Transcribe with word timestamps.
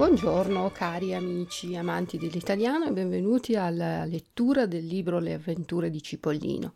Buongiorno 0.00 0.70
cari 0.70 1.12
amici 1.12 1.76
amanti 1.76 2.16
dell'italiano 2.16 2.86
e 2.86 2.90
benvenuti 2.90 3.54
alla 3.54 4.06
lettura 4.06 4.64
del 4.64 4.86
libro 4.86 5.18
Le 5.18 5.34
avventure 5.34 5.90
di 5.90 6.02
Cipollino. 6.02 6.72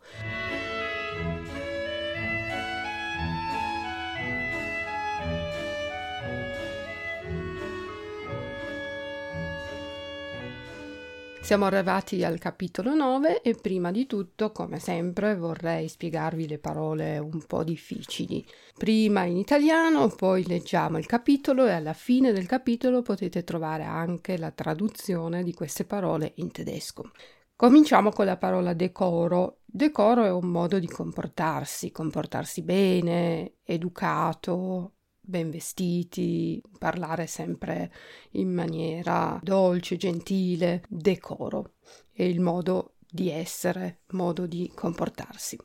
Siamo 11.45 11.65
arrivati 11.65 12.23
al 12.23 12.39
capitolo 12.39 12.95
9 12.95 13.43
e 13.43 13.53
prima 13.53 13.91
di 13.91 14.07
tutto, 14.07 14.51
come 14.51 14.79
sempre, 14.79 15.35
vorrei 15.35 15.87
spiegarvi 15.87 16.47
le 16.47 16.57
parole 16.57 17.19
un 17.19 17.45
po' 17.45 17.63
difficili. 17.63 18.43
Prima 18.75 19.25
in 19.25 19.37
italiano, 19.37 20.07
poi 20.07 20.43
leggiamo 20.47 20.97
il 20.97 21.05
capitolo 21.05 21.67
e 21.67 21.73
alla 21.73 21.93
fine 21.93 22.31
del 22.31 22.47
capitolo 22.47 23.03
potete 23.03 23.43
trovare 23.43 23.83
anche 23.83 24.39
la 24.39 24.49
traduzione 24.49 25.43
di 25.43 25.53
queste 25.53 25.85
parole 25.85 26.31
in 26.37 26.49
tedesco. 26.49 27.11
Cominciamo 27.55 28.09
con 28.09 28.25
la 28.25 28.37
parola 28.37 28.73
decoro. 28.73 29.59
Decoro 29.63 30.23
è 30.23 30.31
un 30.31 30.47
modo 30.47 30.79
di 30.79 30.87
comportarsi, 30.87 31.91
comportarsi 31.91 32.63
bene, 32.63 33.57
educato, 33.63 34.94
ben 35.25 35.49
vestiti, 35.49 36.61
parlare 36.77 37.27
sempre 37.27 37.91
in 38.31 38.53
maniera 38.53 39.39
dolce, 39.41 39.97
gentile, 39.97 40.83
decoro 40.87 41.73
è 42.11 42.23
il 42.23 42.39
modo 42.39 42.93
di 43.09 43.29
essere, 43.29 44.01
modo 44.11 44.45
di 44.45 44.71
comportarsi. 44.73 45.57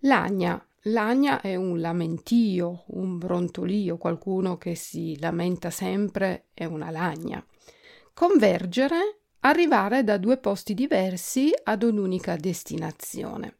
Lagna. 0.00 0.60
Lagna 0.88 1.40
è 1.40 1.56
un 1.56 1.80
lamentio, 1.80 2.84
un 2.88 3.18
brontolio, 3.18 3.96
qualcuno 3.96 4.56
che 4.56 4.76
si 4.76 5.18
lamenta 5.18 5.68
sempre 5.70 6.46
è 6.54 6.64
una 6.64 6.90
lagna. 6.90 7.44
Convergere, 8.14 9.22
arrivare 9.40 10.04
da 10.04 10.16
due 10.16 10.38
posti 10.38 10.74
diversi 10.74 11.52
ad 11.64 11.82
un'unica 11.82 12.36
destinazione. 12.36 13.56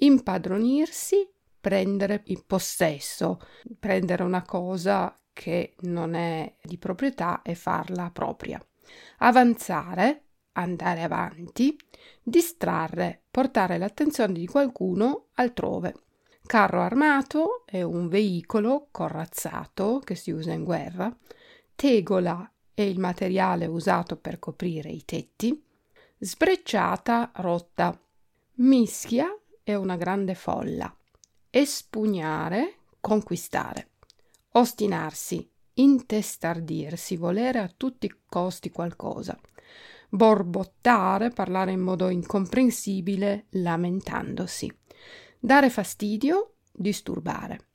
Impadronirsi, 0.00 1.28
prendere 1.62 2.22
in 2.26 2.44
possesso, 2.44 3.38
prendere 3.78 4.24
una 4.24 4.42
cosa 4.42 5.16
che 5.32 5.76
non 5.82 6.14
è 6.14 6.56
di 6.60 6.76
proprietà 6.76 7.40
e 7.42 7.54
farla 7.54 8.10
propria. 8.10 8.60
Avanzare, 9.18 10.24
andare 10.54 11.04
avanti, 11.04 11.78
distrarre, 12.20 13.22
portare 13.30 13.78
l'attenzione 13.78 14.32
di 14.32 14.46
qualcuno 14.46 15.28
altrove. 15.34 15.94
Carro 16.44 16.80
armato 16.80 17.62
è 17.64 17.80
un 17.82 18.08
veicolo 18.08 18.88
corazzato 18.90 20.00
che 20.00 20.16
si 20.16 20.32
usa 20.32 20.52
in 20.52 20.64
guerra. 20.64 21.16
Tegola 21.76 22.52
è 22.74 22.82
il 22.82 22.98
materiale 22.98 23.66
usato 23.66 24.16
per 24.16 24.40
coprire 24.40 24.90
i 24.90 25.04
tetti. 25.04 25.64
Sbrecciata, 26.18 27.30
rotta. 27.36 27.96
Mischia 28.54 29.32
è 29.62 29.74
una 29.74 29.94
grande 29.94 30.34
folla 30.34 30.92
espugnare, 31.54 32.78
conquistare, 32.98 33.90
ostinarsi, 34.52 35.46
intestardirsi, 35.74 37.18
volere 37.18 37.58
a 37.58 37.70
tutti 37.76 38.06
i 38.06 38.14
costi 38.26 38.70
qualcosa, 38.70 39.38
borbottare, 40.08 41.28
parlare 41.28 41.72
in 41.72 41.80
modo 41.80 42.08
incomprensibile, 42.08 43.48
lamentandosi, 43.50 44.74
dare 45.38 45.68
fastidio, 45.68 46.54
disturbare, 46.72 47.66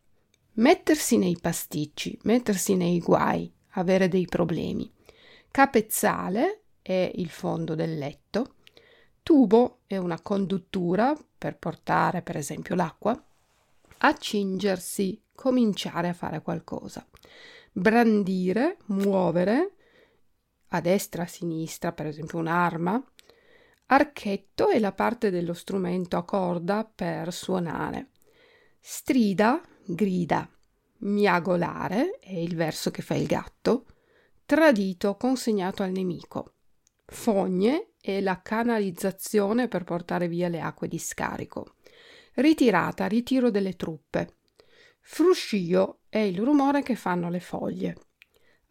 mettersi 0.53 1.17
nei 1.17 1.37
pasticci, 1.39 2.17
mettersi 2.23 2.75
nei 2.75 2.97
guai, 2.97 3.53
avere 3.73 4.07
dei 4.07 4.25
problemi, 4.25 4.91
capezzale 5.51 6.63
è 6.81 7.11
il 7.13 7.29
fondo 7.29 7.75
del 7.75 7.95
letto, 7.95 8.55
tubo 9.21 9.81
è 9.85 9.97
una 9.97 10.19
conduttura 10.19 11.15
per 11.37 11.59
portare 11.59 12.23
per 12.23 12.37
esempio 12.37 12.73
l'acqua, 12.73 13.21
accingersi, 13.99 15.21
cominciare 15.33 16.09
a 16.09 16.13
fare 16.13 16.41
qualcosa. 16.41 17.05
Brandire, 17.71 18.77
muovere, 18.87 19.75
a 20.69 20.81
destra, 20.81 21.23
a 21.23 21.27
sinistra, 21.27 21.91
per 21.91 22.07
esempio 22.07 22.39
un'arma. 22.39 23.01
Archetto 23.87 24.69
è 24.69 24.79
la 24.79 24.91
parte 24.91 25.29
dello 25.29 25.53
strumento 25.53 26.17
a 26.17 26.25
corda 26.25 26.83
per 26.83 27.31
suonare. 27.31 28.09
Strida, 28.79 29.61
grida. 29.85 30.49
Miagolare 30.99 32.17
è 32.19 32.33
il 32.33 32.55
verso 32.55 32.91
che 32.91 33.01
fa 33.01 33.13
il 33.13 33.27
gatto. 33.27 33.85
Tradito, 34.45 35.15
consegnato 35.15 35.83
al 35.83 35.91
nemico. 35.91 36.53
Fogne 37.05 37.91
è 38.01 38.19
la 38.19 38.41
canalizzazione 38.41 39.67
per 39.67 39.83
portare 39.83 40.27
via 40.27 40.49
le 40.49 40.59
acque 40.59 40.87
di 40.87 40.97
scarico. 40.97 41.75
Ritirata, 42.37 43.07
ritiro 43.07 43.49
delle 43.49 43.75
truppe. 43.75 44.35
Fruscio 45.01 46.01
è 46.07 46.19
il 46.19 46.39
rumore 46.39 46.83
che 46.83 46.95
fanno 46.95 47.31
le 47.31 47.39
foglie. 47.39 47.95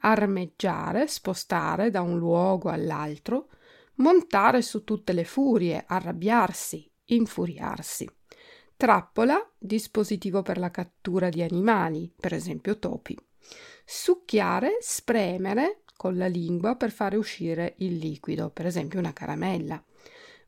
Armeggiare, 0.03 1.09
spostare 1.09 1.91
da 1.91 2.01
un 2.01 2.17
luogo 2.17 2.69
all'altro, 2.69 3.49
montare 3.95 4.63
su 4.63 4.85
tutte 4.85 5.13
le 5.13 5.25
furie, 5.25 5.83
arrabbiarsi, 5.85 6.89
infuriarsi. 7.07 8.09
Trappola, 8.77 9.53
dispositivo 9.59 10.43
per 10.43 10.59
la 10.59 10.71
cattura 10.71 11.29
di 11.29 11.43
animali, 11.43 12.13
per 12.15 12.35
esempio 12.35 12.79
topi. 12.79 13.19
Succhiare, 13.85 14.79
spremere 14.81 15.83
con 15.97 16.17
la 16.17 16.29
lingua 16.29 16.77
per 16.77 16.93
fare 16.93 17.17
uscire 17.17 17.75
il 17.79 17.97
liquido, 17.97 18.49
per 18.49 18.67
esempio 18.67 19.01
una 19.01 19.13
caramella. 19.13 19.83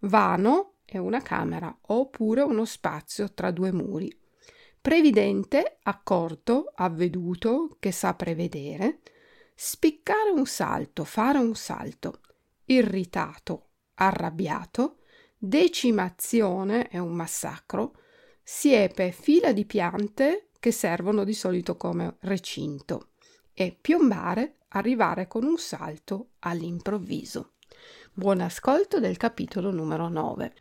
Vano, 0.02 0.74
è 0.90 0.96
una 0.96 1.20
camera 1.20 1.76
oppure 1.88 2.40
uno 2.40 2.64
spazio 2.64 3.34
tra 3.34 3.50
due 3.50 3.72
muri. 3.72 4.10
Previdente, 4.80 5.80
accorto, 5.82 6.72
avveduto, 6.74 7.76
che 7.78 7.92
sa 7.92 8.14
prevedere. 8.14 9.00
Spiccare 9.54 10.30
un 10.30 10.46
salto, 10.46 11.04
fare 11.04 11.36
un 11.36 11.54
salto. 11.54 12.20
Irritato, 12.64 13.72
arrabbiato. 13.96 15.00
Decimazione 15.36 16.88
è 16.88 16.96
un 16.96 17.12
massacro. 17.12 17.92
Siepe, 18.42 19.12
fila 19.12 19.52
di 19.52 19.66
piante 19.66 20.48
che 20.58 20.72
servono 20.72 21.24
di 21.24 21.34
solito 21.34 21.76
come 21.76 22.16
recinto. 22.20 23.10
E 23.52 23.76
piombare, 23.78 24.60
arrivare 24.68 25.26
con 25.26 25.44
un 25.44 25.58
salto 25.58 26.30
all'improvviso. 26.38 27.56
Buon 28.18 28.40
ascolto 28.40 28.98
del 28.98 29.16
capitolo 29.16 29.70
numero 29.70 30.08
9. 30.08 30.52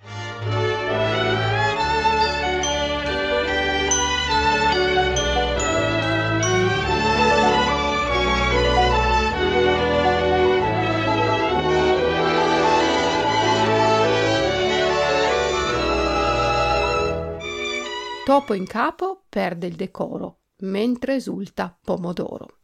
Topo 18.24 18.54
in 18.54 18.68
capo 18.68 19.24
perde 19.28 19.66
il 19.66 19.74
decoro, 19.74 20.42
mentre 20.58 21.16
esulta 21.16 21.76
Pomodoro. 21.84 22.60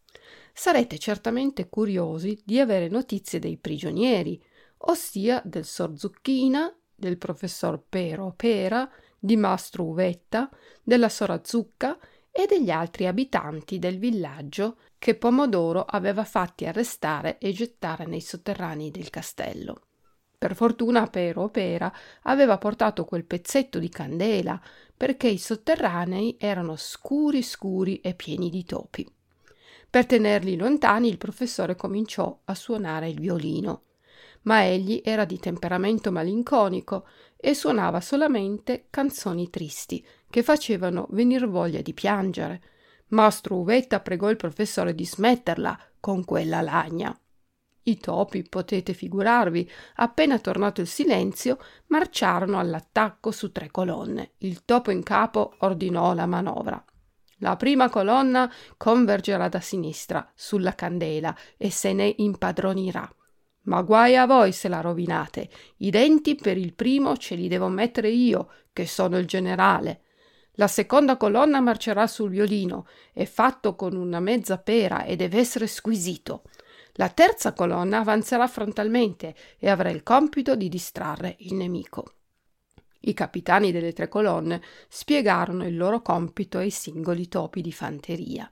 Sarete 0.54 1.00
certamente 1.00 1.68
curiosi 1.68 2.40
di 2.46 2.60
avere 2.60 2.90
notizie 2.90 3.40
dei 3.40 3.58
prigionieri, 3.58 4.40
ossia 4.86 5.42
del 5.46 5.66
Sor 5.66 5.98
Zucchina, 5.98 6.74
del 6.96 7.18
professor 7.18 7.82
Pero 7.88 8.34
Pera, 8.36 8.90
di 9.20 9.38
Mastro 9.38 9.86
Uvetta, 9.86 10.50
della 10.82 11.10
Sora 11.10 11.42
Zucca 11.44 11.98
e 12.32 12.46
degli 12.48 12.72
altri 12.72 13.08
abitanti 13.08 13.80
del 13.80 14.00
villaggio 14.00 14.78
che 14.98 15.16
Pomodoro 15.16 15.84
aveva 15.84 16.24
fatti 16.24 16.66
arrestare 16.66 17.38
e 17.38 17.52
gettare 17.52 18.06
nei 18.06 18.22
sotterranei 18.22 18.92
del 18.92 19.10
castello. 19.10 19.82
Per 20.38 20.56
fortuna 20.56 21.08
Pero 21.08 21.48
Pera 21.50 21.94
aveva 22.24 22.58
portato 22.58 23.06
quel 23.06 23.24
pezzetto 23.24 23.80
di 23.80 23.88
candela 23.88 24.60
perché 24.96 25.28
i 25.28 25.38
sotterranei 25.38 26.36
erano 26.40 26.76
scuri 26.76 27.42
scuri 27.42 28.02
e 28.02 28.14
pieni 28.14 28.50
di 28.50 28.66
topi. 28.66 29.10
Per 29.90 30.06
tenerli 30.06 30.58
lontani 30.58 31.08
il 31.08 31.18
professore 31.18 31.76
cominciò 31.76 32.42
a 32.46 32.56
suonare 32.56 33.08
il 33.08 33.20
violino 33.20 33.84
ma 34.44 34.66
egli 34.66 35.02
era 35.04 35.26
di 35.26 35.38
temperamento 35.40 36.12
malinconico 36.12 37.08
e 37.36 37.54
suonava 37.54 38.00
solamente 38.02 38.88
canzoni 38.90 39.50
tristi 39.50 40.06
che 40.30 40.44
facevano 40.44 41.08
venir 41.12 41.48
voglia 41.48 41.82
di 41.82 41.94
piangere. 41.94 42.62
Mastro 43.08 43.58
Uvetta 43.58 44.00
pregò 44.00 44.30
il 44.30 44.38
professore 44.38 44.96
di 44.96 45.06
smetterla 45.06 45.78
con 46.00 46.26
quella 46.26 46.62
lagna. 46.62 47.16
I 47.86 47.98
topi, 47.98 48.44
potete 48.44 48.94
figurarvi, 48.94 49.70
appena 49.96 50.40
tornato 50.40 50.80
il 50.80 50.88
silenzio, 50.88 51.58
marciarono 51.88 52.58
all'attacco 52.58 53.32
su 53.32 53.52
tre 53.52 53.70
colonne. 53.72 54.32
Il 54.38 54.64
topo 54.64 54.90
in 54.90 55.04
capo 55.04 55.56
ordinò 55.60 56.14
la 56.14 56.26
manovra. 56.26 56.84
La 57.40 57.58
prima 57.58 57.90
colonna 57.90 58.50
convergerà 58.78 59.50
da 59.50 59.60
sinistra 59.60 60.32
sulla 60.34 60.76
candela 60.76 61.36
e 61.58 61.70
se 61.70 61.92
ne 61.92 62.14
impadronirà. 62.18 63.14
Ma 63.64 63.82
guai 63.82 64.18
a 64.18 64.26
voi 64.26 64.52
se 64.52 64.68
la 64.68 64.82
rovinate. 64.82 65.50
I 65.78 65.90
denti 65.90 66.36
per 66.36 66.58
il 66.58 66.74
primo 66.74 67.16
ce 67.18 67.36
li 67.36 67.48
devo 67.48 67.68
mettere 67.68 68.10
io, 68.10 68.50
che 68.74 68.86
sono 68.86 69.18
il 69.18 69.26
generale. 69.26 70.02
La 70.58 70.68
seconda 70.68 71.18
colonna 71.18 71.62
marcerà 71.62 72.06
sul 72.06 72.30
violino, 72.30 72.88
è 73.12 73.26
fatto 73.26 73.76
con 73.76 73.96
una 73.96 74.20
mezza 74.20 74.58
pera 74.58 75.04
e 75.04 75.16
deve 75.16 75.40
essere 75.40 75.68
squisito. 75.68 76.44
La 76.94 77.10
terza 77.10 77.54
colonna 77.54 78.00
avanzerà 78.00 78.48
frontalmente 78.48 79.34
e 79.58 79.70
avrà 79.70 79.90
il 79.90 80.04
compito 80.04 80.56
di 80.56 80.70
distrarre 80.70 81.38
il 81.40 81.56
nemico. 81.56 82.14
I 83.06 83.14
capitani 83.14 83.72
delle 83.72 83.94
tre 83.94 84.08
colonne 84.08 84.62
spiegarono 84.88 85.66
il 85.66 85.76
loro 85.76 86.02
compito 86.02 86.60
ai 86.60 86.70
singoli 86.70 87.28
topi 87.28 87.62
di 87.62 87.72
fanteria. 87.72 88.48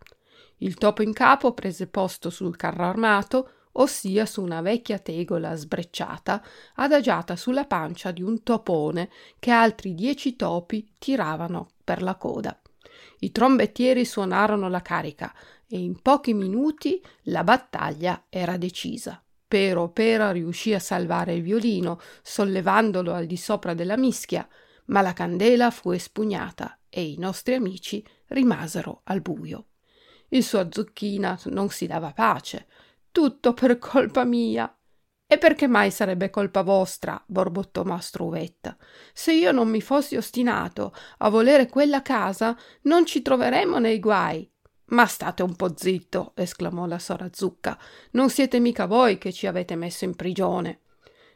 Il 0.58 0.76
topo 0.76 1.04
in 1.04 1.14
capo 1.14 1.54
prese 1.54 1.88
posto 1.88 2.30
sul 2.30 2.56
carro 2.56 2.86
armato, 2.86 3.52
ossia 3.74 4.26
su 4.26 4.42
una 4.42 4.62
vecchia 4.62 5.00
tegola 5.00 5.56
sbrecciata, 5.56 6.44
adagiata 6.76 7.36
sulla 7.36 7.66
pancia 7.66 8.12
di 8.12 8.22
un 8.22 8.44
topone 8.44 9.10
che 9.40 9.52
altri 9.52 9.94
dieci 9.94 10.36
topi 10.36 10.94
tiravano 10.98 11.70
per 11.84 12.02
la 12.02 12.16
coda. 12.16 12.60
I 13.20 13.32
trombettieri 13.32 14.06
suonarono 14.06 14.68
la 14.70 14.82
carica 14.82 15.34
e 15.68 15.80
in 15.80 16.02
pochi 16.02 16.34
minuti 16.34 17.02
la 17.24 17.44
battaglia 17.44 18.26
era 18.30 18.58
decisa. 18.58 19.24
Pero 19.48 19.90
Pera 19.90 20.32
riuscì 20.32 20.74
a 20.74 20.80
salvare 20.80 21.34
il 21.34 21.42
violino, 21.42 22.00
sollevandolo 22.22 23.14
al 23.14 23.26
di 23.26 23.38
sopra 23.38 23.74
della 23.74 23.98
mischia, 23.98 24.48
ma 24.86 25.02
la 25.02 25.14
candela 25.14 25.72
fu 25.72 25.92
espugnata 25.92 26.80
e 26.90 27.04
i 27.04 27.18
nostri 27.18 27.54
amici 27.54 28.06
rimasero 28.28 29.02
al 29.06 29.22
buio. 29.22 29.68
Il 30.30 30.44
suo 30.44 30.68
zucchina 30.72 31.38
non 31.46 31.70
si 31.70 31.88
dava 31.88 32.12
pace. 32.14 32.68
Tutto 33.12 33.54
per 33.54 33.78
colpa 33.78 34.24
mia. 34.24 34.74
E 35.28 35.38
perché 35.38 35.68
mai 35.68 35.92
sarebbe 35.92 36.30
colpa 36.30 36.62
vostra? 36.62 37.22
borbottò 37.26 37.84
mastro 37.84 38.26
Uvetta. 38.26 38.78
Se 39.14 39.34
io 39.34 39.52
non 39.52 39.70
mi 39.70 39.82
fossi 39.82 40.16
ostinato 40.16 40.94
a 41.18 41.30
volere 41.30 41.68
quella 41.68 42.02
casa, 42.02 42.58
non 42.84 43.06
ci 43.06 43.22
troveremmo 43.22 43.80
nei 43.80 44.00
guai. 44.00 44.50
Ma 44.86 45.06
state 45.06 45.44
un 45.44 45.56
po' 45.56 45.76
zitto, 45.76 46.32
esclamò 46.36 46.86
la 46.86 47.00
sora 47.00 47.30
Zucca. 47.32 47.78
Non 48.12 48.30
siete 48.30 48.60
mica 48.60 48.86
voi 48.86 49.18
che 49.18 49.32
ci 49.32 49.48
avete 49.48 49.76
messo 49.76 50.06
in 50.06 50.16
prigione. 50.16 50.80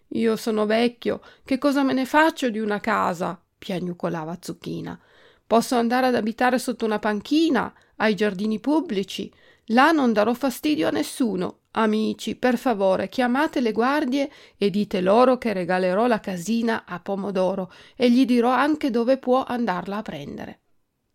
Io 0.10 0.36
sono 0.36 0.66
vecchio, 0.66 1.22
che 1.44 1.58
cosa 1.58 1.84
me 1.84 1.94
ne 1.94 2.06
faccio 2.06 2.50
di 2.50 2.60
una 2.60 2.80
casa? 2.80 3.42
piagnucolava 3.58 4.38
Zucchina. 4.40 5.00
Posso 5.48 5.76
andare 5.76 6.08
ad 6.08 6.16
abitare 6.16 6.58
sotto 6.58 6.86
una 6.86 7.00
panchina, 7.00 7.74
ai 7.98 8.16
giardini 8.16 8.60
pubblici. 8.60 9.32
Là 9.70 9.92
non 9.92 10.14
darò 10.14 10.34
fastidio 10.34 10.88
a 10.88 10.92
nessuno. 10.92 11.62
Amici, 11.72 12.36
per 12.36 12.58
favore, 12.58 13.10
chiamate 13.10 13.60
le 13.60 13.72
guardie 13.72 14.32
e 14.58 14.70
dite 14.70 15.02
loro 15.02 15.38
che 15.38 15.54
regalerò 15.54 16.08
la 16.08 16.20
casina 16.20 16.86
a 16.86 17.00
Pomodoro 17.00 17.72
e 17.96 18.10
gli 18.12 18.26
dirò 18.26 18.52
anche 18.52 18.90
dove 18.90 19.18
può 19.18 19.44
andarla 19.44 19.98
a 19.98 20.02
prendere. 20.02 20.62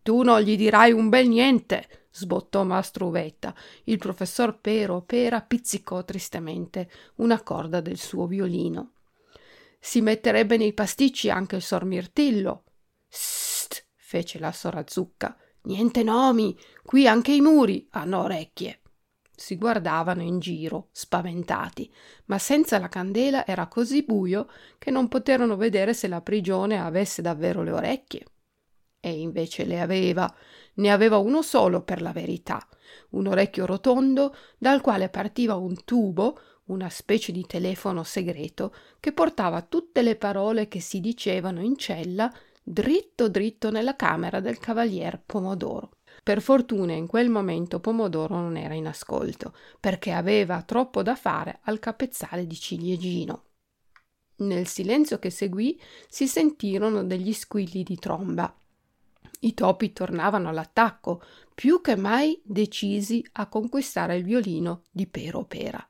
Tu 0.03 0.21
non 0.21 0.41
gli 0.41 0.57
dirai 0.57 0.91
un 0.91 1.09
bel 1.09 1.27
niente, 1.27 2.07
sbottò 2.11 2.63
mastro 2.63 3.07
Uvetta. 3.07 3.55
Il 3.85 3.97
professor 3.97 4.59
Pero 4.59 5.01
Pera 5.01 5.41
pizzicò 5.41 6.03
tristemente 6.03 6.91
una 7.15 7.41
corda 7.41 7.81
del 7.81 7.97
suo 7.97 8.27
violino. 8.27 8.93
Si 9.79 10.01
metterebbe 10.01 10.57
nei 10.57 10.73
pasticci 10.73 11.29
anche 11.29 11.55
il 11.55 11.61
sor 11.61 11.85
Mirtillo. 11.85 12.65
Sst, 13.07 13.87
fece 13.95 14.37
la 14.37 14.51
sora 14.51 14.83
Zucca. 14.85 15.35
Niente 15.63 16.03
nomi, 16.03 16.57
qui 16.83 17.07
anche 17.07 17.31
i 17.31 17.41
muri 17.41 17.87
hanno 17.91 18.23
orecchie. 18.23 18.81
Si 19.35 19.57
guardavano 19.57 20.21
in 20.21 20.39
giro, 20.39 20.89
spaventati, 20.91 21.91
ma 22.25 22.37
senza 22.37 22.77
la 22.77 22.89
candela 22.89 23.45
era 23.45 23.67
così 23.67 24.03
buio 24.03 24.47
che 24.77 24.91
non 24.91 25.07
poterono 25.07 25.55
vedere 25.55 25.93
se 25.93 26.07
la 26.07 26.21
prigione 26.21 26.79
avesse 26.79 27.21
davvero 27.21 27.63
le 27.63 27.71
orecchie 27.71 28.25
e 28.99 29.19
invece 29.19 29.65
le 29.65 29.81
aveva. 29.81 30.33
Ne 30.75 30.91
aveva 30.91 31.17
uno 31.17 31.41
solo 31.41 31.81
per 31.81 32.01
la 32.01 32.13
verità, 32.13 32.65
un 33.09 33.27
orecchio 33.27 33.65
rotondo 33.65 34.35
dal 34.57 34.79
quale 34.79 35.09
partiva 35.09 35.55
un 35.55 35.83
tubo, 35.83 36.39
una 36.65 36.89
specie 36.89 37.31
di 37.31 37.45
telefono 37.45 38.03
segreto 38.03 38.73
che 38.99 39.11
portava 39.11 39.61
tutte 39.63 40.01
le 40.01 40.15
parole 40.15 40.67
che 40.67 40.79
si 40.79 40.99
dicevano 41.01 41.61
in 41.61 41.77
cella 41.77 42.31
dritto 42.63 43.27
dritto 43.27 43.71
nella 43.71 43.95
camera 43.95 44.39
del 44.39 44.59
cavalier 44.59 45.21
Pomodoro. 45.25 45.89
Per 46.23 46.41
fortuna 46.41 46.93
in 46.93 47.07
quel 47.07 47.29
momento 47.29 47.79
Pomodoro 47.79 48.35
non 48.35 48.57
era 48.57 48.73
in 48.73 48.87
ascolto, 48.87 49.55
perché 49.79 50.11
aveva 50.11 50.61
troppo 50.61 51.01
da 51.01 51.15
fare 51.15 51.59
al 51.63 51.79
capezzale 51.79 52.45
di 52.45 52.55
ciliegino. 52.55 53.43
Nel 54.37 54.67
silenzio 54.67 55.19
che 55.19 55.29
seguì 55.29 55.79
si 56.07 56.27
sentirono 56.27 57.03
degli 57.03 57.33
squilli 57.33 57.83
di 57.83 57.97
tromba 57.97 58.53
i 59.43 59.53
topi 59.55 59.91
tornavano 59.91 60.49
all'attacco, 60.49 61.21
più 61.55 61.81
che 61.81 61.95
mai 61.95 62.39
decisi 62.43 63.25
a 63.33 63.47
conquistare 63.47 64.15
il 64.15 64.23
violino 64.23 64.83
di 64.91 65.07
Pero 65.07 65.45
Pera. 65.45 65.85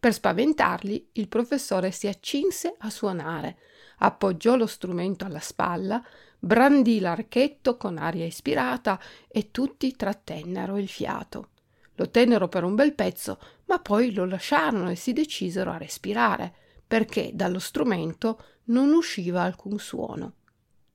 Per 0.00 0.14
spaventarli, 0.14 1.10
il 1.12 1.28
professore 1.28 1.90
si 1.90 2.08
accinse 2.08 2.74
a 2.78 2.88
suonare, 2.88 3.58
appoggiò 3.98 4.56
lo 4.56 4.66
strumento 4.66 5.26
alla 5.26 5.40
spalla, 5.40 6.02
brandì 6.38 7.00
l'archetto 7.00 7.76
con 7.76 7.98
aria 7.98 8.24
ispirata 8.24 8.98
e 9.28 9.50
tutti 9.50 9.94
trattennero 9.94 10.78
il 10.78 10.88
fiato. 10.88 11.50
Lo 11.96 12.08
tennero 12.08 12.48
per 12.48 12.64
un 12.64 12.74
bel 12.74 12.94
pezzo, 12.94 13.38
ma 13.66 13.78
poi 13.78 14.14
lo 14.14 14.24
lasciarono 14.24 14.88
e 14.88 14.94
si 14.94 15.12
decisero 15.12 15.70
a 15.70 15.76
respirare, 15.76 16.54
perché 16.86 17.32
dallo 17.34 17.58
strumento 17.58 18.42
non 18.64 18.94
usciva 18.94 19.42
alcun 19.42 19.78
suono. 19.78 20.36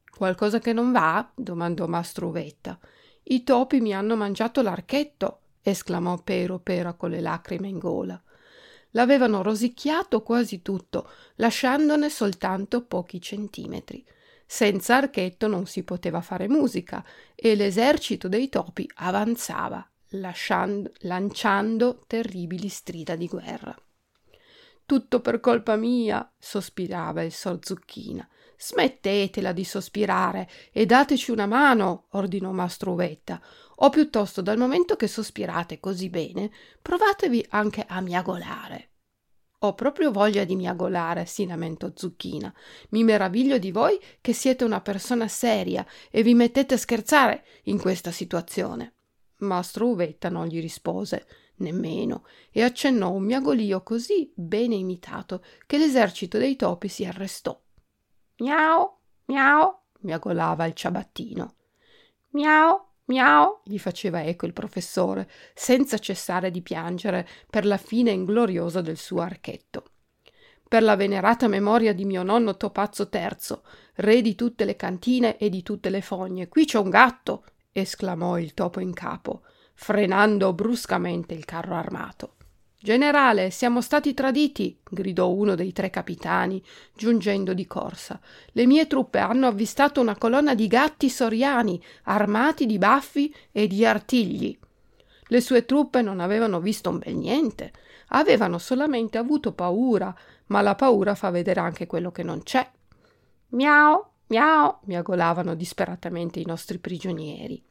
Qualcosa 0.09 0.57
che 0.57 0.73
non 0.73 0.91
va? 0.91 1.31
domandò 1.35 1.85
mastro 1.85 2.29
Uvetta. 2.29 2.79
I 3.25 3.43
topi 3.43 3.81
mi 3.81 3.93
hanno 3.93 4.15
mangiato 4.15 4.63
l'archetto, 4.63 5.41
esclamò 5.61 6.17
Pero 6.23 6.57
Pera 6.57 6.93
con 6.93 7.11
le 7.11 7.21
lacrime 7.21 7.67
in 7.67 7.77
gola. 7.77 8.19
L'avevano 8.95 9.43
rosicchiato 9.43 10.21
quasi 10.21 10.61
tutto, 10.61 11.09
lasciandone 11.35 12.09
soltanto 12.09 12.85
pochi 12.85 13.19
centimetri. 13.21 14.03
Senza 14.45 14.95
archetto 14.95 15.47
non 15.47 15.65
si 15.65 15.83
poteva 15.83 16.21
fare 16.21 16.47
musica 16.47 17.05
e 17.35 17.55
l'esercito 17.55 18.29
dei 18.29 18.47
topi 18.47 18.89
avanzava, 18.95 19.85
lasciando, 20.11 20.91
lanciando 20.99 22.03
terribili 22.07 22.69
strida 22.69 23.15
di 23.15 23.27
guerra. 23.27 23.75
Tutto 24.85 25.19
per 25.19 25.41
colpa 25.41 25.75
mia, 25.75 26.31
sospirava 26.37 27.21
il 27.23 27.33
sor 27.33 27.59
Zucchina. 27.61 28.25
Smettetela 28.57 29.51
di 29.51 29.63
sospirare 29.63 30.49
e 30.71 30.85
dateci 30.85 31.31
una 31.31 31.45
mano, 31.45 32.05
ordinò 32.11 32.51
mastro 32.51 32.91
Uvetta. 32.91 33.41
O 33.77 33.89
piuttosto, 33.89 34.41
dal 34.41 34.57
momento 34.57 34.95
che 34.95 35.07
sospirate 35.07 35.79
così 35.79 36.09
bene, 36.09 36.51
provatevi 36.81 37.45
anche 37.49 37.85
a 37.87 38.01
miagolare. 38.01 38.89
Ho 39.59 39.73
proprio 39.73 40.11
voglia 40.11 40.43
di 40.43 40.55
miagolare, 40.55 41.25
si 41.25 41.45
lamentò 41.45 41.91
Zucchina. 41.93 42.53
Mi 42.89 43.03
meraviglio 43.03 43.57
di 43.57 43.71
voi 43.71 43.99
che 44.21 44.33
siete 44.33 44.63
una 44.63 44.81
persona 44.81 45.27
seria 45.27 45.85
e 46.11 46.23
vi 46.23 46.33
mettete 46.33 46.75
a 46.75 46.77
scherzare 46.77 47.43
in 47.63 47.79
questa 47.79 48.11
situazione. 48.11 48.93
Mastro 49.37 49.87
Uvetta 49.87 50.29
non 50.29 50.47
gli 50.47 50.61
rispose 50.61 51.25
nemmeno, 51.57 52.25
e 52.51 52.63
accennò 52.63 53.11
un 53.11 53.23
miagolio 53.23 53.81
così 53.83 54.31
bene 54.35 54.75
imitato 54.75 55.43
che 55.65 55.77
l'esercito 55.77 56.37
dei 56.37 56.55
topi 56.55 56.87
si 56.87 57.05
arrestò. 57.05 57.59
Miau, 58.37 58.97
miau, 59.25 59.79
miagolava 60.01 60.65
il 60.65 60.73
ciabattino. 60.73 61.55
Miau, 62.31 62.85
miau, 63.05 63.61
gli 63.63 63.77
faceva 63.77 64.23
eco 64.23 64.45
il 64.45 64.53
professore, 64.53 65.29
senza 65.53 65.97
cessare 65.97 66.51
di 66.51 66.61
piangere 66.61 67.27
per 67.49 67.65
la 67.65 67.77
fine 67.77 68.11
ingloriosa 68.11 68.81
del 68.81 68.97
suo 68.97 69.21
archetto. 69.21 69.83
Per 70.67 70.83
la 70.83 70.95
venerata 70.95 71.47
memoria 71.47 71.93
di 71.93 72.05
mio 72.05 72.23
nonno 72.23 72.57
Topazzo 72.57 73.09
III, 73.11 73.59
re 73.95 74.21
di 74.21 74.35
tutte 74.35 74.65
le 74.65 74.75
cantine 74.75 75.37
e 75.37 75.49
di 75.49 75.63
tutte 75.63 75.89
le 75.89 76.01
fogne, 76.01 76.47
qui 76.47 76.65
c'è 76.65 76.79
un 76.79 76.89
gatto, 76.89 77.45
esclamò 77.71 78.37
il 78.37 78.53
topo 78.53 78.79
in 78.79 78.93
capo 78.93 79.43
frenando 79.75 80.53
bruscamente 80.53 81.33
il 81.33 81.45
carro 81.45 81.75
armato. 81.75 82.35
Generale, 82.85 83.49
siamo 83.49 83.81
stati 83.81 84.13
traditi, 84.13 84.77
gridò 84.87 85.29
uno 85.29 85.55
dei 85.55 85.73
tre 85.73 85.89
capitani, 85.89 86.63
giungendo 86.93 87.55
di 87.55 87.65
corsa. 87.65 88.19
Le 88.51 88.67
mie 88.67 88.85
truppe 88.85 89.17
hanno 89.17 89.47
avvistato 89.47 90.01
una 90.01 90.15
colonna 90.15 90.53
di 90.53 90.67
gatti 90.67 91.09
soriani, 91.09 91.81
armati 92.03 92.67
di 92.67 92.77
baffi 92.77 93.33
e 93.51 93.65
di 93.65 93.83
artigli. 93.87 94.55
Le 95.29 95.41
sue 95.41 95.65
truppe 95.65 96.03
non 96.03 96.19
avevano 96.19 96.59
visto 96.59 96.91
un 96.91 96.99
bel 96.99 97.15
niente, 97.15 97.73
avevano 98.09 98.59
solamente 98.59 99.17
avuto 99.17 99.53
paura, 99.53 100.15
ma 100.45 100.61
la 100.61 100.75
paura 100.75 101.15
fa 101.15 101.31
vedere 101.31 101.61
anche 101.61 101.87
quello 101.87 102.11
che 102.11 102.21
non 102.21 102.43
c'è. 102.43 102.69
Miau, 103.47 104.05
miau, 104.27 104.77
miagolavano 104.83 105.55
disperatamente 105.55 106.39
i 106.39 106.45
nostri 106.45 106.77
prigionieri. 106.77 107.63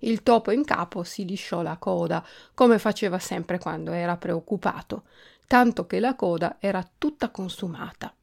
Il 0.00 0.22
topo 0.22 0.50
in 0.50 0.64
capo 0.64 1.02
si 1.04 1.24
lisciò 1.24 1.62
la 1.62 1.78
coda, 1.78 2.24
come 2.52 2.78
faceva 2.78 3.18
sempre 3.18 3.58
quando 3.58 3.92
era 3.92 4.16
preoccupato, 4.16 5.04
tanto 5.46 5.86
che 5.86 6.00
la 6.00 6.14
coda 6.14 6.56
era 6.60 6.86
tutta 6.98 7.30
consumata. 7.30 8.14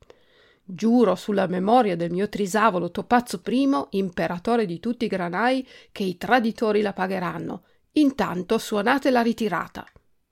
Giuro 0.65 1.15
sulla 1.15 1.47
memoria 1.47 1.97
del 1.97 2.11
mio 2.11 2.29
trisavolo 2.29 2.91
Topazzo 2.91 3.41
I, 3.45 3.69
imperatore 3.97 4.65
di 4.65 4.79
tutti 4.79 5.05
i 5.05 5.09
granai, 5.09 5.67
che 5.91 6.03
i 6.03 6.15
traditori 6.17 6.81
la 6.81 6.93
pagheranno. 6.93 7.63
Intanto 7.93 8.57
suonate 8.57 9.11
la 9.11 9.21
ritirata. 9.21 9.85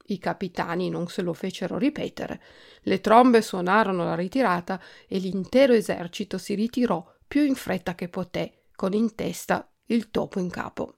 I 0.05 0.19
capitani 0.19 0.89
non 0.89 1.07
se 1.07 1.21
lo 1.21 1.33
fecero 1.33 1.77
ripetere. 1.77 2.41
Le 2.83 3.01
trombe 3.01 3.41
suonarono 3.41 4.03
la 4.05 4.15
ritirata 4.15 4.79
e 5.07 5.17
l'intero 5.19 5.73
esercito 5.73 6.37
si 6.37 6.53
ritirò 6.53 7.05
più 7.27 7.43
in 7.43 7.55
fretta 7.55 7.95
che 7.95 8.09
poté, 8.09 8.65
con 8.75 8.93
in 8.93 9.15
testa 9.15 9.69
il 9.87 10.11
topo 10.11 10.39
in 10.39 10.49
capo. 10.49 10.95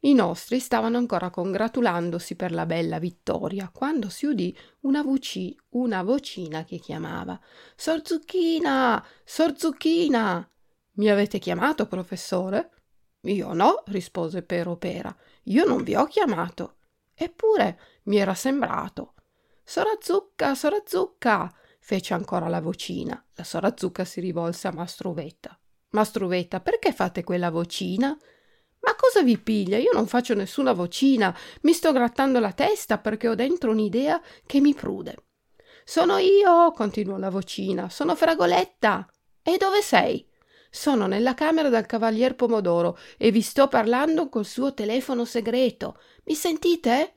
I 0.00 0.14
nostri 0.14 0.60
stavano 0.60 0.96
ancora 0.96 1.28
congratulandosi 1.28 2.36
per 2.36 2.52
la 2.52 2.66
bella 2.66 3.00
vittoria 3.00 3.68
quando 3.72 4.08
si 4.08 4.26
udì 4.26 4.56
una, 4.80 5.02
voci, 5.02 5.58
una 5.70 6.02
vocina 6.04 6.64
che 6.64 6.78
chiamava 6.78 7.38
Sor 7.74 8.02
Zucchina! 8.04 9.04
Sor! 9.24 9.56
Mi 10.92 11.10
avete 11.10 11.38
chiamato, 11.38 11.86
professore? 11.86 12.70
Io 13.22 13.52
no, 13.52 13.82
rispose 13.86 14.42
Pero 14.42 14.76
Pera. 14.76 15.14
Io 15.44 15.64
non 15.64 15.82
vi 15.82 15.96
ho 15.96 16.06
chiamato. 16.06 16.76
Eppure 17.14 17.80
mi 18.04 18.18
era 18.18 18.34
sembrato. 18.34 19.14
Sora 19.64 19.96
Zucca, 20.00 20.54
Sora 20.54 20.82
Zucca! 20.84 21.52
fece 21.80 22.14
ancora 22.14 22.48
la 22.48 22.60
vocina. 22.60 23.22
La 23.34 23.44
Sora 23.44 23.74
Zucca 23.76 24.04
si 24.04 24.20
rivolse 24.20 24.68
a 24.68 24.72
Mastruvetta. 24.72 25.58
Mastruvetta, 25.90 26.60
perché 26.60 26.92
fate 26.92 27.24
quella 27.24 27.50
vocina? 27.50 28.16
Ma 28.80 28.94
cosa 28.94 29.22
vi 29.22 29.38
piglia? 29.38 29.78
Io 29.78 29.90
non 29.92 30.06
faccio 30.06 30.34
nessuna 30.34 30.72
vocina, 30.72 31.36
mi 31.62 31.72
sto 31.72 31.92
grattando 31.92 32.38
la 32.38 32.52
testa 32.52 32.98
perché 32.98 33.28
ho 33.28 33.34
dentro 33.34 33.70
un'idea 33.70 34.20
che 34.46 34.60
mi 34.60 34.74
prude. 34.74 35.16
Sono 35.84 36.18
io, 36.18 36.70
continuò 36.72 37.16
la 37.16 37.30
vocina, 37.30 37.88
sono 37.88 38.14
Fragoletta. 38.14 39.08
E 39.42 39.56
dove 39.56 39.80
sei? 39.80 40.26
Sono 40.70 41.06
nella 41.06 41.32
camera 41.32 41.70
del 41.70 41.86
cavalier 41.86 42.34
Pomodoro 42.34 42.98
e 43.16 43.30
vi 43.30 43.40
sto 43.40 43.68
parlando 43.68 44.28
col 44.28 44.44
suo 44.44 44.74
telefono 44.74 45.24
segreto. 45.24 45.98
Mi 46.24 46.34
sentite? 46.34 47.14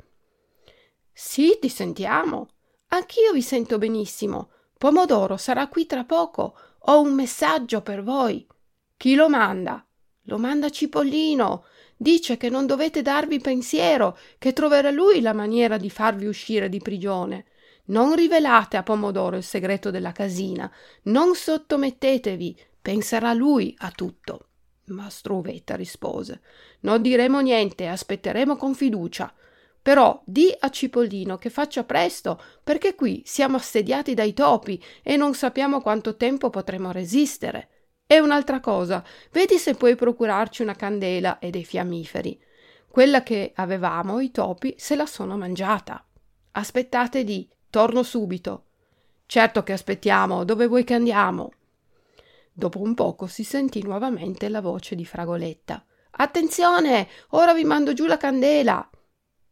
Sì, 1.12 1.58
ti 1.60 1.68
sentiamo. 1.68 2.48
Anch'io 2.88 3.34
vi 3.34 3.42
sento 3.42 3.78
benissimo. 3.78 4.52
Pomodoro 4.78 5.36
sarà 5.38 5.68
qui 5.68 5.86
tra 5.86 6.06
poco. 6.06 6.58
Ho 6.86 7.02
un 7.02 7.14
messaggio 7.14 7.82
per 7.82 8.04
voi. 8.04 8.48
Chi 8.96 9.16
lo 9.16 9.28
manda? 9.28 9.86
Lo 10.26 10.38
manda 10.38 10.70
Cipollino. 10.70 11.66
Dice 11.98 12.38
che 12.38 12.50
non 12.50 12.66
dovete 12.66 13.02
darvi 13.02 13.40
pensiero, 13.40 14.18
che 14.38 14.54
troverà 14.54 14.90
lui 14.92 15.22
la 15.22 15.34
maniera 15.34 15.78
di 15.78 15.90
farvi 15.90 16.26
uscire 16.26 16.70
di 16.70 16.80
prigione. 16.80 17.46
Non 17.86 18.16
rivelate 18.16 18.78
a 18.78 18.84
Pomodoro 18.84 19.36
il 19.38 19.44
segreto 19.44 19.92
della 19.92 20.12
casina, 20.12 20.72
non 21.04 21.36
sottomettetevi, 21.36 22.58
penserà 22.82 23.34
lui 23.34 23.76
a 23.80 23.92
tutto. 23.92 24.48
Mastro 24.86 25.38
Uvetta 25.38 25.76
rispose: 25.76 26.42
Non 26.82 27.02
diremo 27.02 27.40
niente, 27.40 27.88
aspetteremo 27.88 28.56
con 28.56 28.74
fiducia. 28.74 29.34
Però 29.82 30.22
di 30.26 30.56
a 30.60 30.70
Cipollino 30.70 31.38
che 31.38 31.50
faccia 31.50 31.84
presto, 31.84 32.40
perché 32.64 32.94
qui 32.94 33.24
siamo 33.26 33.58
assediati 33.58 34.14
dai 34.14 34.34
topi 34.34 34.82
e 35.02 35.18
non 35.18 35.34
sappiamo 35.34 35.82
quanto 35.82 36.16
tempo 36.16 36.52
potremo 36.52 36.92
resistere. 36.92 37.70
E 38.12 38.20
un'altra 38.20 38.60
cosa, 38.60 39.02
vedi 39.32 39.58
se 39.58 39.76
puoi 39.76 39.96
procurarci 39.96 40.64
una 40.64 40.76
candela 40.76 41.40
e 41.40 41.50
dei 41.50 41.64
fiammiferi. 41.64 42.38
Quella 42.90 43.24
che 43.24 43.54
avevamo, 43.56 44.20
i 44.20 44.32
topi, 44.32 44.76
se 44.78 44.98
la 44.98 45.06
sono 45.06 45.38
mangiata. 45.38 46.06
Aspettate 46.52 47.24
di, 47.24 47.48
torno 47.70 48.04
subito. 48.04 48.66
Certo 49.26 49.64
che 49.64 49.72
aspettiamo, 49.72 50.44
dove 50.44 50.68
vuoi 50.68 50.84
che 50.84 50.94
andiamo? 50.94 51.54
Dopo 52.52 52.82
un 52.82 52.96
poco 52.96 53.28
si 53.28 53.46
sentì 53.46 53.82
nuovamente 53.82 54.50
la 54.50 54.60
voce 54.60 54.96
di 54.96 55.06
Fragoletta. 55.06 55.82
Attenzione, 56.18 57.08
ora 57.30 57.54
vi 57.54 57.64
mando 57.64 57.94
giù 57.94 58.08
la 58.08 58.18
candela. 58.18 58.90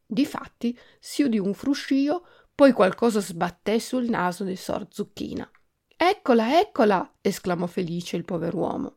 Difatti 0.06 0.78
si 1.00 1.24
udì 1.24 1.40
un 1.40 1.54
fruscio, 1.54 2.28
poi 2.54 2.74
qualcosa 2.74 3.22
sbatté 3.22 3.80
sul 3.80 4.10
naso 4.10 4.44
di 4.44 4.58
Sor 4.58 4.86
Zucchina. 4.90 5.50
Eccola, 6.02 6.58
eccola! 6.58 7.16
esclamò 7.20 7.66
felice 7.66 8.16
il 8.16 8.24
pover'uomo. 8.24 8.96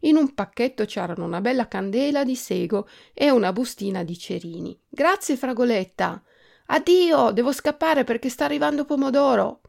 In 0.00 0.16
un 0.16 0.34
pacchetto 0.34 0.84
c'erano 0.84 1.24
una 1.24 1.40
bella 1.40 1.66
candela 1.66 2.24
di 2.24 2.36
sego 2.36 2.86
e 3.14 3.30
una 3.30 3.54
bustina 3.54 4.04
di 4.04 4.18
cerini. 4.18 4.78
Grazie, 4.86 5.38
Fragoletta. 5.38 6.22
Addio, 6.66 7.30
devo 7.30 7.52
scappare 7.52 8.04
perché 8.04 8.28
sta 8.28 8.44
arrivando 8.44 8.84
Pomodoro. 8.84 9.62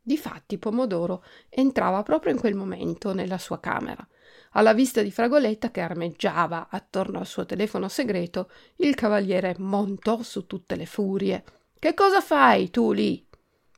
Difatti, 0.00 0.56
Pomodoro 0.56 1.22
entrava 1.50 2.02
proprio 2.02 2.32
in 2.32 2.38
quel 2.38 2.54
momento 2.54 3.12
nella 3.12 3.36
sua 3.36 3.60
camera. 3.60 4.04
Alla 4.52 4.72
vista 4.72 5.02
di 5.02 5.10
Fragoletta 5.10 5.70
che 5.70 5.82
armeggiava 5.82 6.68
attorno 6.70 7.18
al 7.18 7.26
suo 7.26 7.44
telefono 7.44 7.88
segreto, 7.88 8.50
il 8.76 8.94
cavaliere 8.94 9.56
montò 9.58 10.22
su 10.22 10.46
tutte 10.46 10.74
le 10.74 10.86
furie. 10.86 11.44
Che 11.78 11.92
cosa 11.92 12.22
fai 12.22 12.70
tu 12.70 12.92
lì? 12.92 13.28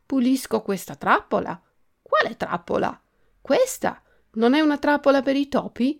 Pulisco 0.06 0.62
questa 0.62 0.94
trappola. 0.94 1.60
Quale 2.12 2.36
trappola? 2.36 3.02
Questa? 3.40 4.02
Non 4.32 4.52
è 4.52 4.60
una 4.60 4.76
trappola 4.76 5.22
per 5.22 5.34
i 5.34 5.48
topi? 5.48 5.98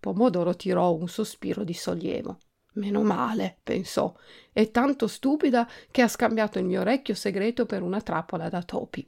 Pomodoro 0.00 0.56
tirò 0.56 0.92
un 0.92 1.06
sospiro 1.06 1.62
di 1.62 1.72
sollievo. 1.72 2.38
Meno 2.72 3.02
male, 3.02 3.58
pensò, 3.62 4.12
è 4.52 4.72
tanto 4.72 5.06
stupida 5.06 5.70
che 5.92 6.02
ha 6.02 6.08
scambiato 6.08 6.58
il 6.58 6.64
mio 6.64 6.80
orecchio 6.80 7.14
segreto 7.14 7.64
per 7.64 7.82
una 7.82 8.00
trappola 8.00 8.48
da 8.48 8.60
topi. 8.64 9.06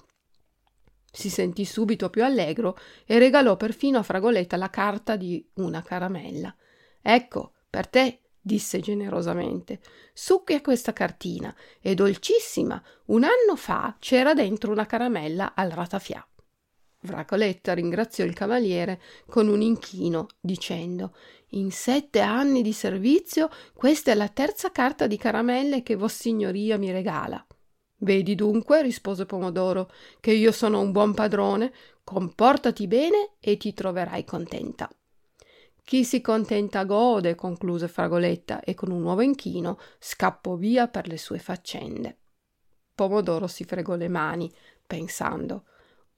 Si 1.11 1.29
sentì 1.29 1.65
subito 1.65 2.09
più 2.09 2.23
allegro 2.23 2.79
e 3.05 3.19
regalò 3.19 3.57
perfino 3.57 3.99
a 3.99 4.05
Fragoletta 4.05 4.57
la 4.57 4.71
carta 4.71 5.17
di 5.17 5.45
una 5.55 5.83
caramella. 5.83 6.55
Ecco, 7.03 7.55
per 7.69 7.89
te, 7.89 8.21
disse 8.41 8.79
generosamente. 8.79 9.81
Succhia 10.13 10.61
questa 10.61 10.93
cartina, 10.93 11.53
è 11.81 11.95
dolcissima. 11.95 12.81
Un 13.07 13.25
anno 13.25 13.57
fa 13.57 13.97
c'era 13.99 14.35
dentro 14.35 14.71
una 14.71 14.87
caramella 14.87 15.55
al 15.57 15.71
ratafià. 15.71 16.25
Fracoletta 17.05 17.75
ringraziò 17.75 18.25
il 18.25 18.33
cavaliere 18.33 19.01
con 19.27 19.49
un 19.49 19.61
inchino, 19.61 20.29
dicendo 20.41 21.15
In 21.51 21.71
sette 21.71 22.21
anni 22.21 22.63
di 22.63 22.73
servizio 22.73 23.51
questa 23.75 24.11
è 24.11 24.15
la 24.15 24.29
terza 24.29 24.73
carta 24.73 25.07
di 25.07 25.19
caramelle 25.19 25.83
che 25.83 25.97
Vossignoria 25.97 26.79
mi 26.79 26.91
regala. 26.91 27.45
Vedi 27.99 28.35
dunque, 28.35 28.81
rispose 28.83 29.27
Pomodoro, 29.27 29.91
che 30.21 30.33
io 30.33 30.51
sono 30.51 30.81
un 30.81 30.93
buon 30.93 31.13
padrone, 31.13 31.73
comportati 32.03 32.87
bene 32.87 33.35
e 33.39 33.59
ti 33.59 33.75
troverai 33.75 34.25
contenta. 34.25 34.91
Chi 35.85 36.05
si 36.05 36.23
contenta 36.23 36.85
gode, 36.85 37.35
concluse 37.35 37.87
Fragoletta 37.89 38.61
e 38.61 38.73
con 38.73 38.91
un 38.91 39.03
nuovo 39.03 39.21
inchino 39.21 39.79
scappò 39.99 40.55
via 40.55 40.89
per 40.89 41.07
le 41.07 41.19
sue 41.19 41.39
faccende. 41.39 42.17
Pomodoro 42.95 43.47
si 43.47 43.65
fregò 43.65 43.95
le 43.95 44.09
mani, 44.09 44.51
pensando 44.87 45.65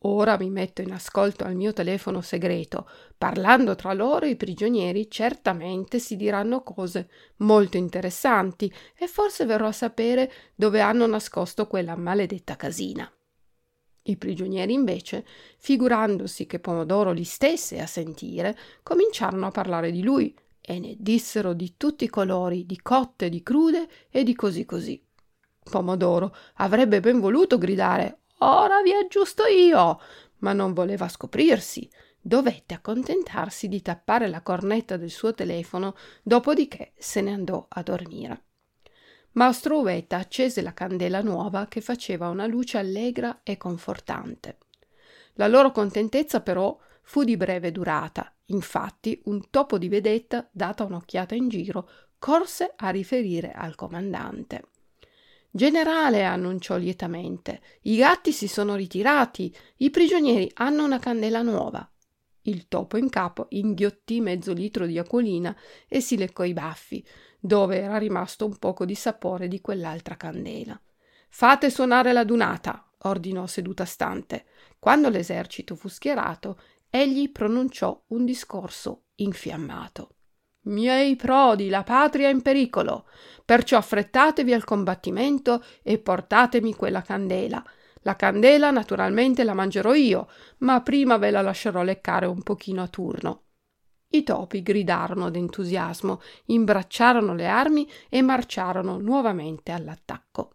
Ora 0.08 0.38
mi 0.38 0.50
metto 0.50 0.82
in 0.82 0.92
ascolto 0.92 1.42
al 1.42 1.56
mio 1.56 1.72
telefono 1.72 2.20
segreto. 2.20 2.88
Parlando 3.18 3.74
tra 3.74 3.92
loro 3.92 4.24
i 4.26 4.36
prigionieri 4.36 5.10
certamente 5.10 5.98
si 5.98 6.14
diranno 6.14 6.62
cose 6.62 7.10
molto 7.38 7.76
interessanti 7.76 8.72
e 8.96 9.08
forse 9.08 9.46
verrò 9.46 9.66
a 9.66 9.72
sapere 9.72 10.32
dove 10.54 10.80
hanno 10.80 11.06
nascosto 11.06 11.66
quella 11.66 11.96
maledetta 11.96 12.54
casina. 12.54 13.10
I 14.02 14.16
prigionieri 14.16 14.72
invece, 14.72 15.26
figurandosi 15.58 16.46
che 16.46 16.60
Pomodoro 16.60 17.10
li 17.10 17.24
stesse 17.24 17.80
a 17.80 17.86
sentire, 17.86 18.56
cominciarono 18.84 19.46
a 19.46 19.50
parlare 19.50 19.90
di 19.90 20.04
lui 20.04 20.32
e 20.60 20.78
ne 20.78 20.94
dissero 20.96 21.52
di 21.52 21.74
tutti 21.76 22.04
i 22.04 22.08
colori, 22.08 22.64
di 22.64 22.80
cotte, 22.80 23.28
di 23.28 23.42
crude 23.42 23.88
e 24.08 24.22
di 24.22 24.36
così 24.36 24.64
così. 24.64 25.04
Pomodoro 25.68 26.32
avrebbe 26.54 27.00
ben 27.00 27.18
voluto 27.18 27.58
gridare 27.58 28.20
Ora 28.38 28.82
vi 28.82 28.92
aggiusto 28.92 29.46
io. 29.46 30.00
Ma 30.38 30.52
non 30.52 30.72
voleva 30.72 31.08
scoprirsi. 31.08 31.88
Dovette 32.20 32.74
accontentarsi 32.74 33.68
di 33.68 33.80
tappare 33.80 34.28
la 34.28 34.42
cornetta 34.42 34.96
del 34.96 35.10
suo 35.10 35.32
telefono, 35.32 35.94
dopodiché 36.22 36.92
se 36.96 37.20
ne 37.20 37.32
andò 37.32 37.64
a 37.68 37.82
dormire. 37.82 38.42
Mastro 39.32 39.78
Uvetta 39.78 40.16
accese 40.16 40.60
la 40.60 40.74
candela 40.74 41.20
nuova 41.20 41.66
che 41.66 41.80
faceva 41.80 42.28
una 42.28 42.46
luce 42.46 42.78
allegra 42.78 43.40
e 43.42 43.56
confortante. 43.56 44.58
La 45.34 45.46
loro 45.46 45.70
contentezza 45.70 46.40
però 46.40 46.76
fu 47.02 47.22
di 47.22 47.36
breve 47.36 47.70
durata. 47.70 48.34
Infatti, 48.46 49.20
un 49.26 49.50
topo 49.50 49.78
di 49.78 49.88
vedetta, 49.88 50.48
data 50.50 50.84
un'occhiata 50.84 51.34
in 51.34 51.48
giro, 51.48 51.88
corse 52.18 52.72
a 52.74 52.90
riferire 52.90 53.52
al 53.52 53.74
comandante. 53.74 54.62
Generale, 55.56 56.22
annunciò 56.24 56.76
lietamente, 56.76 57.62
i 57.84 57.96
gatti 57.96 58.30
si 58.30 58.46
sono 58.46 58.74
ritirati, 58.74 59.50
i 59.78 59.88
prigionieri 59.88 60.50
hanno 60.56 60.84
una 60.84 60.98
candela 60.98 61.40
nuova. 61.40 61.90
il 62.42 62.68
topo 62.68 62.98
in 62.98 63.08
capo 63.08 63.46
inghiottì 63.48 64.20
mezzo 64.20 64.52
litro 64.52 64.84
di 64.84 64.98
acquolina 64.98 65.56
e 65.88 66.02
si 66.02 66.18
leccò 66.18 66.44
i 66.44 66.52
baffi, 66.52 67.02
dove 67.40 67.80
era 67.80 67.96
rimasto 67.96 68.44
un 68.44 68.58
poco 68.58 68.84
di 68.84 68.94
sapore 68.94 69.48
di 69.48 69.62
quell'altra 69.62 70.18
candela. 70.18 70.78
Fate 71.30 71.70
suonare 71.70 72.12
la 72.12 72.24
dunata, 72.24 72.90
ordinò 73.04 73.46
seduta 73.46 73.86
stante. 73.86 74.44
Quando 74.78 75.08
l'esercito 75.08 75.74
fu 75.74 75.88
schierato, 75.88 76.60
egli 76.90 77.32
pronunciò 77.32 77.98
un 78.08 78.26
discorso 78.26 79.06
infiammato. 79.14 80.15
Miei 80.66 81.16
prodi, 81.16 81.68
la 81.68 81.82
patria 81.82 82.28
è 82.28 82.32
in 82.32 82.42
pericolo, 82.42 83.06
perciò 83.44 83.76
affrettatevi 83.76 84.52
al 84.52 84.64
combattimento 84.64 85.64
e 85.82 85.98
portatemi 85.98 86.74
quella 86.74 87.02
candela, 87.02 87.62
la 88.06 88.14
candela 88.14 88.70
naturalmente 88.70 89.42
la 89.42 89.54
mangerò 89.54 89.92
io, 89.94 90.28
ma 90.58 90.80
prima 90.80 91.16
ve 91.16 91.30
la 91.30 91.40
lascerò 91.40 91.82
leccare 91.82 92.26
un 92.26 92.42
pochino 92.42 92.82
a 92.82 92.88
turno. 92.88 93.42
I 94.08 94.22
topi 94.22 94.62
gridarono 94.62 95.28
d'entusiasmo, 95.28 96.20
imbracciarono 96.46 97.34
le 97.34 97.46
armi 97.48 97.90
e 98.08 98.22
marciarono 98.22 98.98
nuovamente 98.98 99.72
all'attacco. 99.72 100.52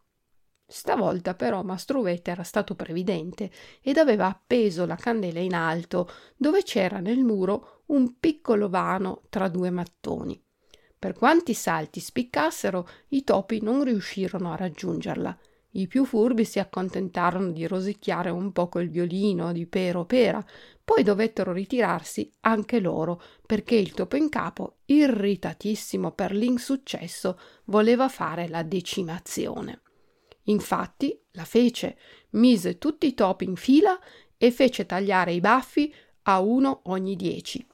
Stavolta 0.66 1.34
però 1.34 1.64
Mastruvete 1.64 2.32
era 2.32 2.44
stato 2.44 2.76
previdente 2.76 3.52
ed 3.82 3.98
aveva 3.98 4.28
appeso 4.28 4.86
la 4.86 4.96
candela 4.96 5.42
in 5.42 5.54
alto, 5.54 6.10
dove 6.38 6.64
c'era 6.64 7.00
nel 7.00 7.20
muro 7.20 7.81
un 7.92 8.20
piccolo 8.20 8.70
vano 8.70 9.22
tra 9.30 9.48
due 9.48 9.70
mattoni. 9.70 10.42
Per 10.98 11.14
quanti 11.14 11.54
salti 11.54 12.00
spiccassero, 12.00 12.88
i 13.10 13.24
topi 13.24 13.62
non 13.62 13.84
riuscirono 13.84 14.52
a 14.52 14.56
raggiungerla 14.56 15.38
i 15.76 15.88
più 15.88 16.04
furbi 16.04 16.44
si 16.44 16.60
accontentarono 16.60 17.52
di 17.52 17.66
rosicchiare 17.66 18.30
un 18.30 18.52
poco 18.52 18.80
il 18.80 18.90
violino 18.90 19.54
di 19.54 19.66
Pero 19.66 20.06
Pera, 20.06 20.46
poi 20.84 21.02
dovettero 21.02 21.54
ritirarsi 21.54 22.30
anche 22.42 22.82
loro, 22.82 23.22
perché 23.46 23.76
il 23.76 23.94
topo 23.94 24.18
in 24.18 24.28
capo, 24.28 24.80
irritatissimo 24.86 26.12
per 26.12 26.34
l'insuccesso, 26.34 27.40
voleva 27.66 28.10
fare 28.10 28.50
la 28.50 28.64
decimazione. 28.64 29.82
Infatti 30.46 31.18
la 31.32 31.46
fece, 31.46 31.98
mise 32.32 32.78
tutti 32.78 33.08
i 33.08 33.14
topi 33.14 33.46
in 33.46 33.56
fila 33.56 33.98
e 34.38 34.52
fece 34.52 34.86
tagliare 34.86 35.32
i 35.32 35.40
baffi 35.40 35.94
a 36.24 36.42
uno 36.42 36.82
ogni 36.86 37.16
dieci. 37.16 37.66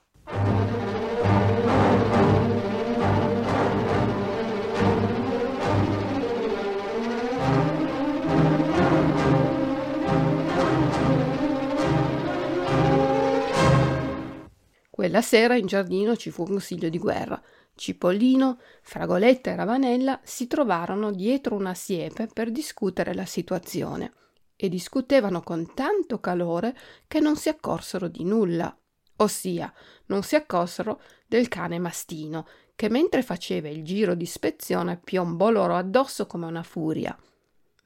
Quella 14.97 15.21
sera 15.21 15.55
in 15.55 15.67
giardino 15.67 16.15
ci 16.15 16.31
fu 16.31 16.41
un 16.41 16.49
consiglio 16.49 16.89
di 16.89 16.97
guerra. 16.97 17.41
Cipollino, 17.75 18.59
Fragoletta 18.81 19.51
e 19.51 19.55
Ravanella 19.55 20.19
si 20.23 20.47
trovarono 20.47 21.11
dietro 21.11 21.55
una 21.55 21.75
siepe 21.75 22.27
per 22.33 22.51
discutere 22.51 23.13
la 23.13 23.25
situazione 23.25 24.11
e 24.55 24.67
discutevano 24.67 25.41
con 25.41 25.73
tanto 25.75 26.19
calore 26.19 26.75
che 27.07 27.19
non 27.19 27.35
si 27.35 27.47
accorsero 27.47 28.07
di 28.07 28.23
nulla, 28.23 28.75
ossia 29.17 29.71
non 30.07 30.23
si 30.23 30.35
accorsero 30.35 31.01
del 31.27 31.47
cane 31.47 31.79
mastino, 31.79 32.47
che 32.75 32.89
mentre 32.89 33.21
faceva 33.23 33.69
il 33.69 33.83
giro 33.83 34.15
di 34.15 34.23
ispezione 34.23 34.97
piombò 34.97 35.49
loro 35.49 35.75
addosso 35.75 36.27
come 36.27 36.45
una 36.45 36.63
furia. 36.63 37.17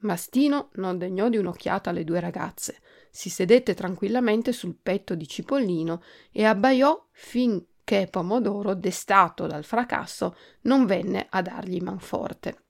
Mastino 0.00 0.70
non 0.74 0.98
degnò 0.98 1.28
di 1.28 1.36
un'occhiata 1.36 1.90
alle 1.90 2.04
due 2.04 2.20
ragazze, 2.20 2.80
si 3.10 3.28
sedette 3.28 3.74
tranquillamente 3.74 4.52
sul 4.52 4.74
petto 4.80 5.14
di 5.14 5.28
Cipollino 5.28 6.02
e 6.32 6.44
abbaiò 6.44 7.08
finché 7.10 8.08
Pomodoro, 8.10 8.74
destato 8.74 9.46
dal 9.46 9.64
fracasso, 9.64 10.34
non 10.62 10.86
venne 10.86 11.26
a 11.28 11.42
dargli 11.42 11.80
manforte. 11.80 12.62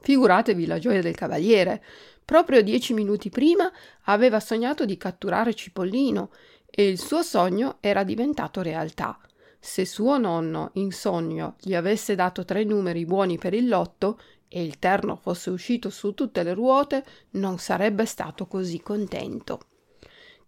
Figuratevi 0.00 0.66
la 0.66 0.78
gioia 0.78 1.00
del 1.00 1.14
cavaliere. 1.14 1.82
Proprio 2.24 2.62
dieci 2.62 2.92
minuti 2.92 3.30
prima 3.30 3.72
aveva 4.02 4.38
sognato 4.38 4.84
di 4.84 4.96
catturare 4.96 5.54
Cipollino 5.54 6.30
e 6.70 6.86
il 6.86 6.98
suo 6.98 7.22
sogno 7.22 7.78
era 7.80 8.04
diventato 8.04 8.62
realtà. 8.62 9.18
Se 9.58 9.84
suo 9.84 10.18
nonno 10.18 10.70
in 10.74 10.92
sogno 10.92 11.56
gli 11.60 11.74
avesse 11.74 12.14
dato 12.14 12.44
tre 12.44 12.64
numeri 12.64 13.04
buoni 13.04 13.38
per 13.38 13.54
il 13.54 13.68
lotto, 13.68 14.18
e 14.48 14.62
il 14.62 14.78
terno 14.78 15.16
fosse 15.16 15.50
uscito 15.50 15.90
su 15.90 16.14
tutte 16.14 16.42
le 16.42 16.54
ruote, 16.54 17.04
non 17.32 17.58
sarebbe 17.58 18.06
stato 18.06 18.46
così 18.46 18.80
contento. 18.80 19.60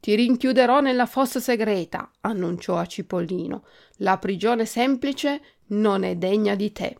Ti 0.00 0.14
rinchiuderò 0.14 0.80
nella 0.80 1.04
fossa 1.04 1.40
segreta, 1.40 2.10
annunciò 2.20 2.78
a 2.78 2.86
Cipollino. 2.86 3.64
La 3.96 4.16
prigione 4.16 4.64
semplice 4.64 5.42
non 5.68 6.04
è 6.04 6.16
degna 6.16 6.54
di 6.54 6.72
te. 6.72 6.96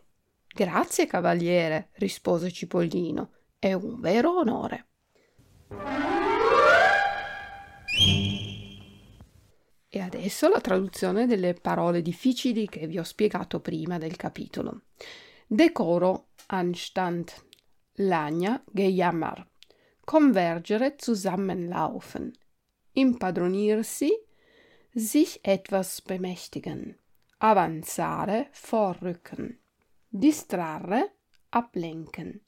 Grazie, 0.47 1.07
cavaliere, 1.07 1.89
rispose 1.93 2.51
Cipollino. 2.51 3.31
È 3.57 3.73
un 3.73 3.99
vero 3.99 4.37
onore. 4.37 4.85
E 9.93 9.99
adesso 9.99 10.47
la 10.47 10.61
traduzione 10.61 11.25
delle 11.25 11.53
parole 11.53 12.01
difficili 12.01 12.65
che 12.69 12.87
vi 12.87 12.97
ho 12.97 13.03
spiegato 13.03 13.59
prima 13.59 13.97
del 13.97 14.15
capitolo. 14.15 14.83
Decoro 15.45 16.29
Anstand, 16.47 17.29
Lagna, 17.95 18.63
Gejammer, 18.71 19.45
konvergere, 20.05 20.95
zusammenlaufen, 20.97 22.31
impadronirsi, 22.93 24.09
sich 24.93 25.39
etwas 25.41 26.01
bemächtigen, 26.01 26.97
avanzare, 27.39 28.49
vorrücken, 28.53 29.59
distrarre, 30.07 31.15
ablenken, 31.49 32.41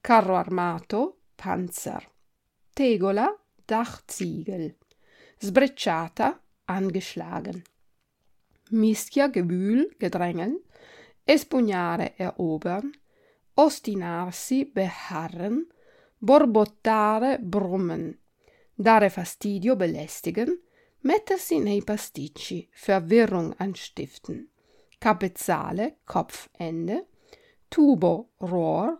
carro 0.00 0.34
armato, 0.34 1.20
Panzer, 1.36 2.04
tegola, 2.72 3.32
Dachziegel, 3.64 4.76
sbrecciata, 5.38 6.42
angeschlagen, 6.68 7.64
mischia, 8.70 9.26
Gewühl, 9.28 9.90
Gedrängeln, 9.98 10.58
espugnare, 11.24 12.12
erobern, 12.18 12.92
ostinarsi, 13.54 14.64
beharren, 14.64 15.66
borbottare, 16.20 17.38
brummen, 17.38 18.18
dare 18.74 19.10
fastidio, 19.10 19.76
belästigen, 19.76 20.58
mettersi 21.00 21.58
nei 21.58 21.82
pasticci, 21.82 22.68
Verwirrung 22.72 23.54
anstiften, 23.58 24.48
capezzale, 24.98 25.96
Kopfende, 26.04 27.06
Tubo, 27.70 28.30
Rohr, 28.40 28.98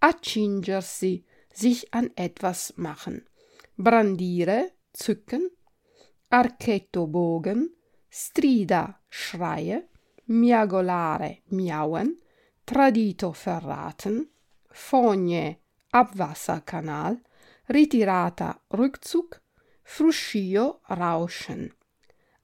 accingersi, 0.00 1.24
sich 1.52 1.92
an 1.92 2.10
etwas 2.14 2.74
machen, 2.76 3.26
brandire, 3.76 4.72
zücken, 4.92 5.50
Archetto, 6.30 7.06
Bogen, 7.06 7.74
strida, 8.08 9.00
Schreie, 9.08 9.88
miagolare, 10.26 11.42
miauen, 11.48 12.14
tradito 12.64 13.32
verraten, 13.32 14.28
fogne 14.68 15.60
Abwasserkanal, 15.90 17.18
ritirata 17.68 18.62
Rückzug, 18.68 19.40
fruscio 19.82 20.80
Rauschen, 20.88 21.74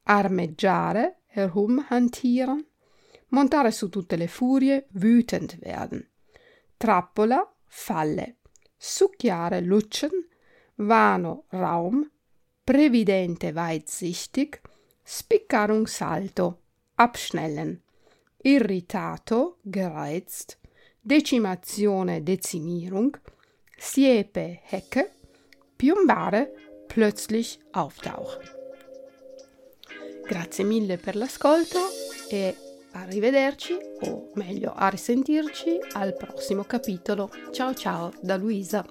armeggiare 0.05 1.21
herumhantieren, 1.27 2.67
montare 3.29 3.71
su 3.71 3.91
tutte 3.91 4.17
le 4.17 4.29
furie, 4.29 4.87
wütend 4.93 5.59
werden, 5.61 6.09
trappola 6.79 7.47
Falle, 7.67 8.39
succhiare 8.77 9.61
Lutschen, 9.61 10.27
vano 10.77 11.45
Raum, 11.51 12.11
previdente 12.65 13.53
weitsichtig, 13.53 14.61
spiccare 15.03 15.73
un 15.73 15.87
salto, 15.87 16.63
abschnellen, 16.95 17.81
irritato, 18.43 19.59
gereizt, 19.61 20.59
Decimazione, 21.01 22.23
Dezimierung, 22.23 23.21
Siepe, 23.77 24.61
Hecke, 24.63 25.11
piombare, 25.77 26.51
plötzlich 26.87 27.59
auftauchen. 27.73 28.41
Grazie 30.27 30.65
mille 30.65 30.97
per 30.97 31.17
l'ascolto 31.17 31.79
e 32.31 32.57
arrivederci, 32.93 33.77
o 34.01 34.31
meglio 34.35 34.73
a 34.75 34.89
risentirci 34.89 35.79
al 35.93 36.17
prossimo 36.17 36.65
capitolo. 36.65 37.29
Ciao 37.53 37.75
ciao 37.75 38.11
da 38.23 38.37
Luisa. 38.37 38.83